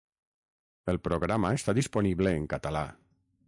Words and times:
El 0.93 0.97
programa 1.09 1.53
està 1.59 1.77
disponible 1.81 2.35
en 2.41 2.51
català. 2.55 2.85